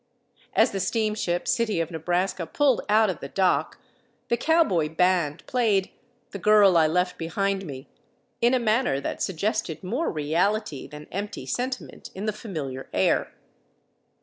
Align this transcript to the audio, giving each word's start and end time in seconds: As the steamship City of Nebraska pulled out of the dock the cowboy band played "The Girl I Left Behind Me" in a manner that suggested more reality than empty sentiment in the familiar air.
As 0.55 0.71
the 0.71 0.79
steamship 0.79 1.47
City 1.47 1.79
of 1.79 1.91
Nebraska 1.91 2.47
pulled 2.47 2.81
out 2.89 3.11
of 3.11 3.19
the 3.19 3.27
dock 3.27 3.77
the 4.29 4.35
cowboy 4.35 4.89
band 4.89 5.45
played 5.45 5.91
"The 6.31 6.39
Girl 6.39 6.75
I 6.75 6.87
Left 6.87 7.19
Behind 7.19 7.67
Me" 7.67 7.87
in 8.41 8.55
a 8.55 8.59
manner 8.59 8.99
that 8.99 9.21
suggested 9.21 9.83
more 9.83 10.09
reality 10.09 10.87
than 10.87 11.05
empty 11.11 11.45
sentiment 11.45 12.09
in 12.15 12.25
the 12.25 12.33
familiar 12.33 12.89
air. 12.91 13.31